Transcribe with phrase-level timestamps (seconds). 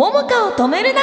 [0.00, 1.00] 桃香を止めるな。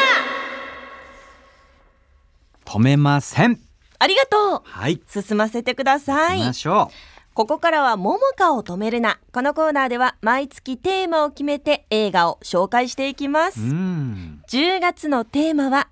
[2.66, 3.60] 止めません。
[4.00, 4.62] ありがとう。
[4.64, 5.00] はい。
[5.08, 6.40] 進ませてください。
[6.40, 6.92] 行きましょ
[7.36, 9.20] ここからは桃香を止めるな。
[9.32, 13.60] このコーナーでは毎月テーマを決めて映画を紹介していきます。
[13.60, 14.42] ううん。
[14.50, 15.90] 10月のテーマは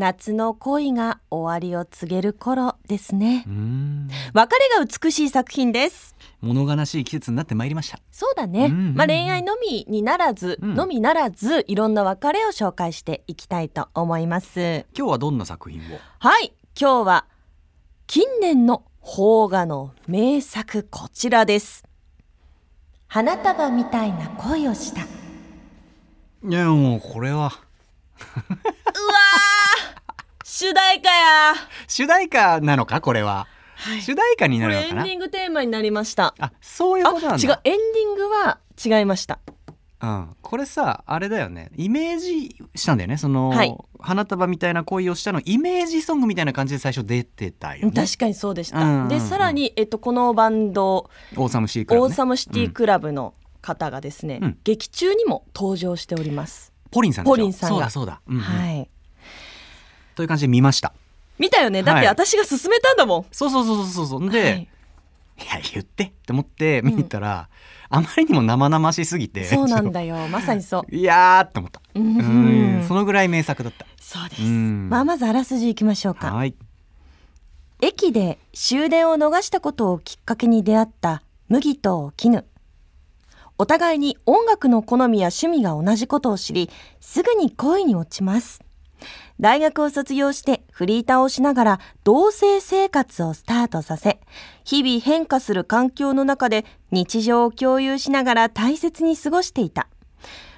[0.00, 3.44] 夏の恋が終わりを告げる頃ですね。
[3.46, 4.08] うん。
[4.32, 6.16] 別れが美しい作品です。
[6.40, 8.00] 物悲しい季節になってまいりました。
[8.10, 8.72] そうだね、うん。
[8.72, 10.74] うんうんまあ、恋愛のみにならず、うん。
[10.74, 14.86] のみならずいろんな別れを紹介していきたいと思います。
[14.96, 15.98] 今日はどんな作品を？
[16.18, 16.54] はい。
[16.80, 17.26] 今日は
[18.06, 21.84] 近年の邦画の名作こちらです。
[23.06, 25.02] 花束みたいな恋をした。
[25.02, 27.52] いやもうこれは
[30.60, 31.54] 主題歌や。
[31.88, 33.00] 主題歌なのか？
[33.00, 33.46] これは、
[33.76, 34.02] はい。
[34.02, 35.04] 主題歌になこるのかな？
[35.04, 36.34] れエンディングテーマになりました。
[36.38, 37.48] あそういうことなんだ。
[37.50, 37.60] あ違う。
[37.64, 39.38] エンディングは違いました。
[40.02, 41.70] うん、これさあれだよね。
[41.76, 43.16] イメージしたんだよね。
[43.16, 43.74] その、はい。
[44.00, 47.92] 花束みたいな恋をしたのイメージソングみたいな感じで最初出てたよね。
[47.94, 48.84] 確かにそうでした、うん。
[48.84, 51.86] うんうんでさらに、えっと、このバンドオーサムシ
[52.50, 58.90] ティクラブの方がですね、うん劇中にも登場しております、ポリンさんポリンさんがそうだそうだ、うんうんはい
[60.14, 60.92] という感じで見ました。
[61.38, 61.82] 見たよね？
[61.82, 64.30] だってはい私が勧めたんだもん、そうそうそうそうそう。
[64.30, 64.68] で、はい。
[65.38, 67.48] い、や言ってって思って見に行ったら、
[67.88, 70.16] あまりにも生々しすぎてそうなんだよ。
[70.28, 70.82] まさにそう。
[70.94, 71.80] いやーって思った。
[71.94, 72.84] ううんん。
[72.86, 73.86] そのぐらい名作だった。
[74.00, 74.88] そうです、うん。
[74.90, 76.32] まあ、まずあらすじいきましょうか。
[76.34, 76.54] はい。
[77.80, 82.44] 駅で終電を逃したことをきっかけに出会った麦と絹。
[83.56, 88.62] お互いに音楽の好みや趣味が同じことを知りすぐに恋に落ちます
[89.40, 94.20] 大学を卒業してフリーターをしながら同棲生活をスタートさせ
[94.64, 99.88] 日々変化する環境の中で日常を共有しながら大切に過ごしていた。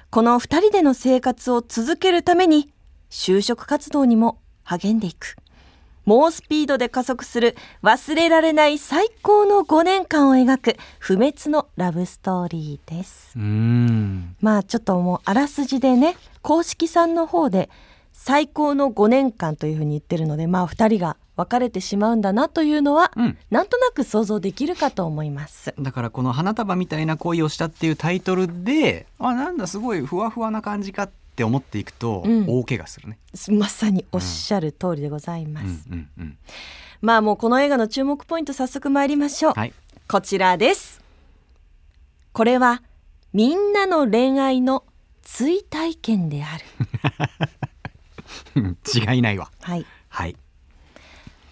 [0.09, 2.71] この二人での生活を続けるために
[3.09, 5.35] 就職活動にも励んでいく。
[6.05, 13.33] 猛スピードで加速する忘れられない最高の5年間を描く不滅のラブストーリーです。
[13.37, 14.35] うん。
[14.41, 17.69] まあちょっともうあらすじでね公式さんの方で
[18.13, 25.73] 最高の5年間というふうに言ってるのでまあ2人が別れてしまうんだなというのは、うんなんとなく想像できるかと思います。
[25.79, 33.17] だからこの「花束みたいな恋をした」っていうタイトルであなんだすごいふわふわな感じかって思っていくと、うん大怪我するね。
[33.49, 35.87] まさにおっしゃる通りでございます。
[35.89, 36.37] うんうんうん、
[37.01, 39.53] まあもうこの映画の注目ポイント早速参りましょう。
[39.53, 39.73] はい
[40.07, 41.01] こちらです。
[42.33, 42.83] これは
[43.31, 44.83] みんなの恋愛の
[45.23, 46.63] 追体験である。
[48.55, 49.51] う ん違いないわ。
[49.61, 49.85] はい。
[50.09, 50.35] はい。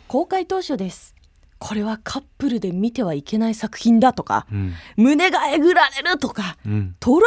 [0.08, 1.16] 公開当初です。
[1.58, 7.26] これはカップルで見てはいけない作品だとか、うん胸がえぐられるとか、うん、トラウマ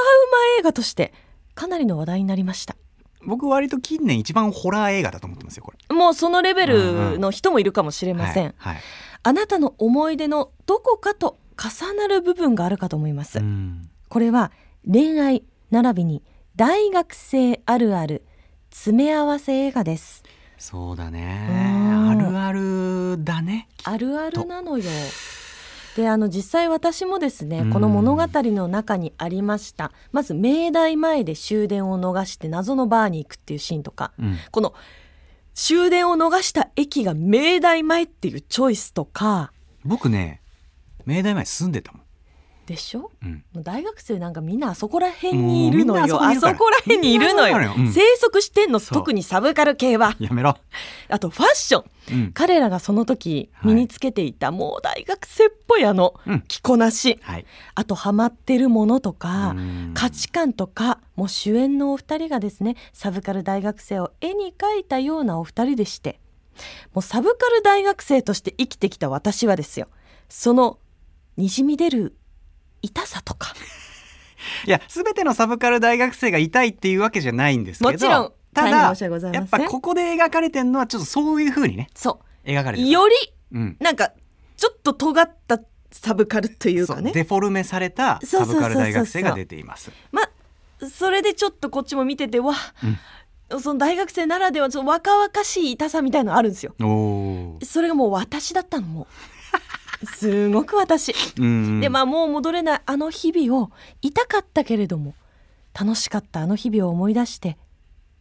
[0.58, 1.14] 映画として
[1.54, 2.76] かなりの話題になりました。
[3.26, 5.96] 僕割と近年一番ホラー映画だと思ってますよこれ。
[5.96, 8.54] もうそのレベルの人もいるかもしれません。
[8.58, 8.82] はいはい
[9.26, 13.38] あなたの思い出のどこかと重なる部分があるかと思います。
[13.38, 14.52] うんこれは
[14.86, 16.22] 恋愛並びに
[16.56, 18.22] 大学生あるある
[18.74, 20.24] 詰め合わせ映画です。
[20.58, 21.46] そうだね。
[21.48, 22.10] うん。
[22.10, 23.68] あるあるだね。
[23.84, 24.84] あるあるなのよ。
[25.96, 27.70] であの実際私もですねうん。
[27.70, 29.92] この物語の中にありました。
[30.10, 34.12] まず明大前で終電を逃して謎のバーに行くっていうシーンとか。
[34.18, 34.36] うん。
[34.50, 34.74] この
[35.54, 39.52] 終電を逃した駅が明大前っていうチョイスとか。
[39.84, 40.42] 僕ね
[41.06, 42.03] 明大前住んでたもん。
[42.66, 43.10] でしょ？
[43.22, 43.44] うん。
[43.52, 46.22] もう大学生なんかみんなあそこら辺にいるのよ。
[46.22, 47.74] ああそこら辺にいるのよ。
[47.76, 47.92] うん。
[47.92, 48.80] 生息してんの。
[48.80, 50.16] 特にサブカル系は。
[50.18, 50.56] やめろ。
[51.08, 51.84] あとファッション。
[52.10, 52.32] うん。
[52.32, 56.44] 彼らがその時はい身につけていた、もう大学生っぽいあのうん。
[56.48, 57.18] 着こなし。
[57.22, 57.46] はい。
[57.74, 59.92] あとハマってるものとかうん。
[59.94, 66.18] 価値観とかもう主演のお二人がですねサブカル大学生を絵に描いたようなお二人でして。
[66.92, 69.88] もうサブカル大学生として生きてきた私はですよ。
[70.28, 70.78] その
[71.36, 72.16] にじみ出る
[72.84, 73.54] 痛さとか。
[74.66, 78.94] いや全てのサブカル大学生が痛いっていうわけじゃないんですけどもちろんただ
[79.32, 82.88] やっぱここで描かれてるのはちょっとそういう風にねそ描かれてる。
[82.88, 83.14] うより
[83.52, 83.76] うん。
[83.80, 84.12] なんか
[84.56, 85.60] ちょっと尖った
[85.90, 87.12] サブカルというかね。
[87.12, 89.90] デフォルメされたサブカル大学生が出ています。
[90.12, 92.54] まあそれでちょっとこっちも見ててわ、
[93.60, 96.74] その大学生ならではその若々しい痛さみたいのあるんですよ。
[97.62, 99.06] それがもう私だったのもう
[100.04, 101.14] すごく私。
[101.38, 103.70] うんでまあもう戻れないあの日々を
[104.02, 105.14] 痛かったけれども
[105.78, 107.58] 楽しかったあの日々を思い出して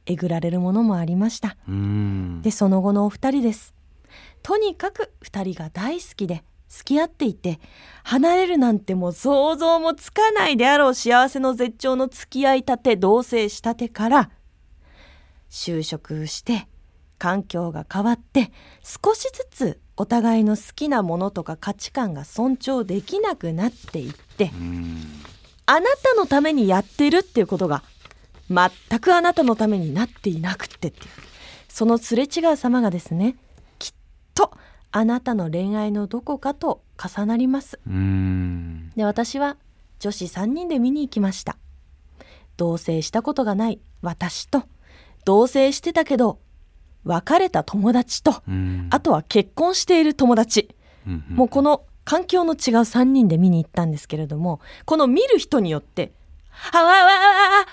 [0.06, 1.56] えぐられるものもありました。
[1.68, 2.42] うん。
[2.42, 3.74] でその後のお二人です。
[4.42, 6.44] とにかく二人が大好きで
[6.74, 7.60] 付き合っていて
[8.04, 14.32] 離れるなんてもう想像もつかないであろう幸せの絶頂の付き合いたて同棲したてから
[15.52, 16.68] 就職して
[17.20, 25.02] 環境が変わって少しずつお互いの好きなものとか価値観が尊重できなくなっていってうん。
[25.66, 27.84] あなたのためにやってるっていうことが
[28.50, 31.10] 全くあなたのためになっていなくってっていう。
[31.70, 33.36] そのすれ違う様がですね
[33.80, 33.94] きっ
[34.34, 34.52] と
[34.92, 37.80] あなたの恋愛のどこかと重なります。
[37.88, 38.92] うん。
[38.96, 39.58] で私は
[40.00, 41.58] 女子3人で見に行きました。
[42.58, 44.64] 同棲したことがない私と
[45.26, 46.40] 同棲してたけど
[47.04, 48.88] 別れた友達とうん。
[48.92, 50.76] あとは結婚している友達。
[51.08, 56.12] うんもうこの環境の違う3人で見に行ったんですけれどもこの見る人によって
[56.74, 57.66] 「あわわわわ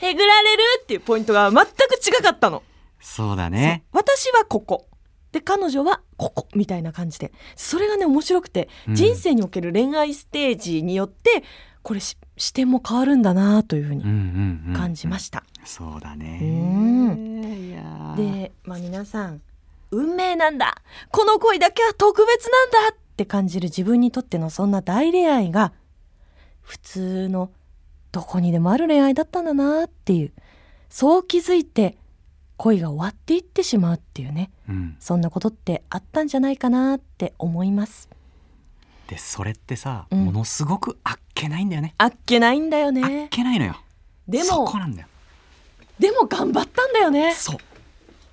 [0.00, 1.70] えぐられる!」っていうポイントが全く
[2.06, 2.62] 違かったの。
[3.00, 3.84] そうだね。
[3.92, 4.86] 私はここ。
[5.32, 6.48] で彼女はここ。
[6.54, 7.32] みたいな感じで。
[7.56, 8.94] それがね面白くて、うん。
[8.94, 11.42] 人生における恋愛ステージによって
[11.84, 15.44] これし視点も変わるんだなというふうにうんうんうん感じました。
[15.64, 16.40] そうだね。
[16.42, 16.44] う
[17.14, 17.44] ん。
[17.44, 18.16] いやー。
[18.16, 19.40] で、まあ、皆さん
[19.90, 20.74] 運命なんだ。
[21.12, 25.72] この恋だけは特別なんだって感じる自分にとってのそんな大恋愛が
[26.62, 27.50] 普通の
[28.10, 30.32] どこにでもある恋愛だったんだなっていう
[30.88, 31.96] そう気づいて
[32.56, 34.50] 恋が終わっていってしまうっていうね。
[34.68, 34.96] うん。
[35.00, 38.08] そんなことってあったんじゃないかなって思います
[39.08, 40.24] でそれってさ、うん。
[40.26, 41.94] ものすごくあっけないんだよね。
[41.98, 43.76] あっけないんだよあっねけないのよ。
[44.26, 45.08] でもそこなんだよ。
[45.98, 47.34] でも頑張ったんだよね。
[47.34, 47.56] そう。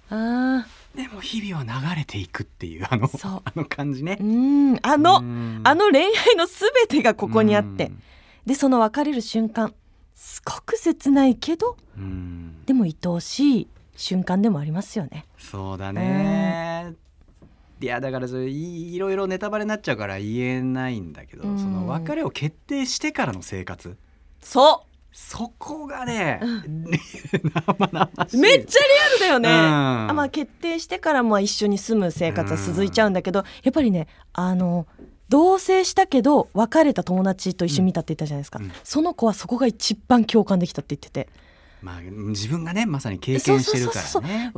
[0.09, 0.65] あ
[0.95, 3.41] でも日々は流れていくっていうあのそう。
[3.43, 4.17] あの感じね。
[4.21, 4.79] ーうーん。
[4.81, 5.61] あの、うん。
[5.63, 8.01] あの恋愛のすべてがここにあって、うん。
[8.45, 9.73] でその別れる瞬間
[10.15, 12.63] すごく切ないけどうん。
[12.65, 15.25] でも愛おしい瞬間でもありますよね。
[15.37, 16.70] そうだね
[17.81, 21.59] いやだからそれいいろいろネタバレになっちゃうから言えないんだけど、うん。
[21.59, 23.97] その別れを決定してからの生活。
[24.39, 28.37] そそこがね、う生々しい。
[28.37, 34.87] めっちゃリアルだよね、まあ決定してからも一緒に住む生活は続いちゃうんだけど、やっぱりねあの
[35.27, 38.71] 同棲したけど別れた友達と一緒に見たって言ったじゃないですか、うん。
[38.83, 41.27] その子はそこが一番共感できたって言ってて。
[41.81, 44.51] まあ自分がねまさに経験してるからね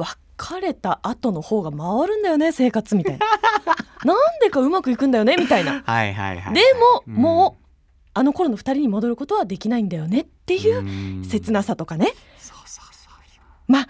[0.43, 3.25] 別れた後の方が回るんだよね生活みたいな。
[4.03, 5.81] なんでかうまくいくんだよねみたいな。
[5.85, 6.61] はいはいはいで
[7.07, 7.63] も、もう
[8.13, 13.71] あの頃の2人に戻ることはできないんだよねっていう切なさとかね、そうそうそう。
[13.71, 13.87] まあ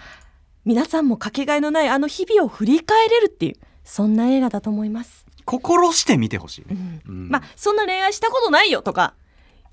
[0.65, 3.53] 皆さんもかけがえのないあの日々を振り返れるっていう
[3.83, 7.01] そんな映画だと思います、心して見てほしい、うん。
[7.07, 7.29] うん。
[7.29, 9.15] まあそんな恋愛したことないよとか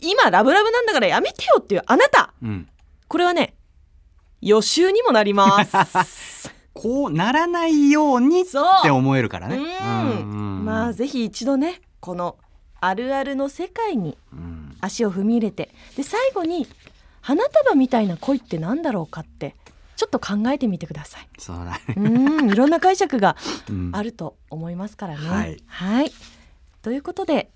[0.00, 2.32] 今ラブラブなんだからやめてよっていうあなた。
[2.42, 2.68] うん。
[3.06, 3.54] これはね
[4.40, 6.50] 予習にもなります
[6.80, 8.44] こうならないようにっ
[8.82, 9.58] て思えるからね。
[9.58, 10.64] うん。
[10.64, 12.38] まあぜひ一度ねこの
[12.80, 14.76] あるあるの世界にうん。
[14.80, 15.74] 足を踏み入れて。
[15.96, 16.66] で最後に
[17.20, 19.54] 花束みたいな恋ってなんだろうかって
[19.96, 21.28] ちょっと考えてみてください。
[21.38, 22.50] そうだね、うん。
[22.50, 23.36] いろんな解釈が
[23.68, 23.90] うん。
[23.92, 25.28] あると思いますからね。
[25.28, 25.62] はい。
[25.66, 26.12] はい。
[26.80, 27.50] ということで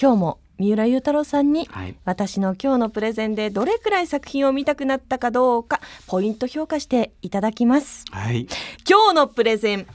[0.00, 8.04] 今日も三浦雄太郎さんにはい私の今日のプレゼンでどれくらい作品を見たくなったかどうかポイント評価していただきます。
[8.10, 8.46] はい
[8.86, 9.86] 今日のプレゼン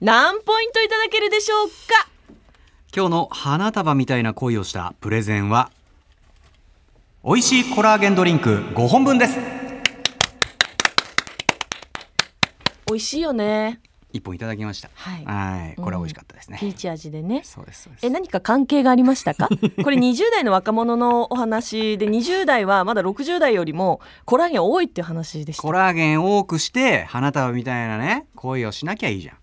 [0.00, 2.08] 何ポイントいただけるでしょうか？
[2.92, 5.70] 今日の花束みたいな恋をしたプレゼンは
[7.24, 9.38] 美味しいコラーゲンドリンク5本分です
[12.88, 13.78] 美味しいよね。
[14.12, 14.90] 1本いただきました。
[14.94, 15.24] はい。
[15.24, 15.74] はい。
[15.76, 17.42] これは美味しかったですね、ピーチ味でね。
[17.44, 18.06] そうですそうです。
[18.06, 19.48] え何か関係がありましたか？
[19.82, 25.62] これ20代の若者のお話で20代はまだ60代よりもコラーゲン多いっていう話でした。
[25.62, 29.36] コラーゲン多くして花束みたいなね恋をしなきゃいいじゃん。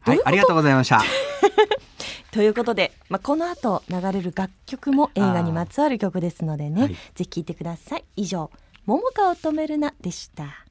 [0.00, 1.02] はいありがとうございました。
[2.32, 6.94] ということで、まあ、この後流れる楽曲も映画にまつわる曲ですのでねはい。
[6.94, 8.04] ぜひ聴いてください。
[8.16, 8.50] 以上
[8.86, 10.64] 「桃花を止めるな」でした